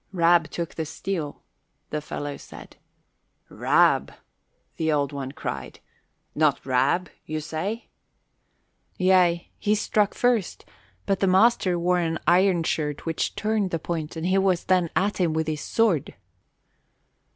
"Rab 0.11 0.49
took 0.49 0.73
the 0.73 0.85
steel," 0.87 1.43
the 1.91 2.01
fellow 2.01 2.35
said. 2.35 2.77
"Rab!" 3.49 4.11
the 4.77 4.91
Old 4.91 5.11
One 5.13 5.31
cried. 5.31 5.79
"Not 6.33 6.65
Rab, 6.65 7.07
you 7.27 7.39
say?" 7.39 7.85
"Yea, 8.97 9.51
he 9.59 9.75
struck 9.75 10.15
first 10.15 10.65
but 11.05 11.19
the 11.19 11.27
master 11.27 11.77
wore 11.77 11.99
an 11.99 12.17
iron 12.25 12.63
shirt 12.63 13.05
which 13.05 13.35
turned 13.35 13.69
the 13.69 13.77
point 13.77 14.15
and 14.15 14.25
he 14.25 14.39
was 14.39 14.63
then 14.63 14.89
at 14.95 15.17
him 15.19 15.33
with 15.33 15.45
his 15.45 15.61
sword." 15.61 16.15